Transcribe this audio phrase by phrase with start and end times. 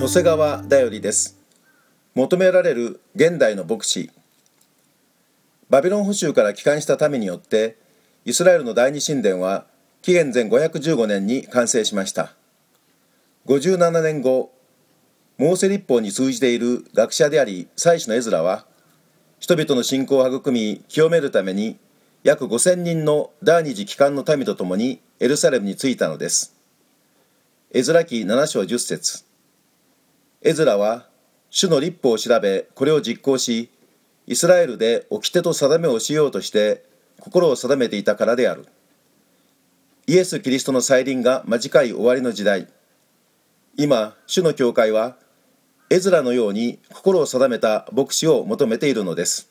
[0.00, 1.36] 野瀬川だよりです。
[2.14, 4.10] 求められる現代の牧師。
[5.68, 7.76] バビロン捕囚から帰還した民によって
[8.24, 9.66] イスラエルの第二神殿は
[10.00, 12.32] 紀元前515年に完成しました。
[13.44, 14.50] 57年後
[15.36, 18.64] モーセ立法に通じている学者であり祭司のエズラは
[19.38, 21.76] 人々の信仰を育み清めるために
[22.24, 26.56] 約5000人の第二次帰還の民と共にエルサレムに着いたのです。
[27.72, 29.29] エズラ記7章10節。
[30.42, 31.06] エズラは
[31.50, 33.70] 主の立法を調べこれを実行し
[34.26, 36.82] イスラエルで掟と定めをしようとして
[37.18, 38.66] 心を定めていたからである。
[40.06, 42.68] イエス・キリストの再臨が間近い終わりの時代。
[43.76, 45.16] 今主の教会は
[45.90, 49.49] エズラのように心を定めた牧師を求めているのです。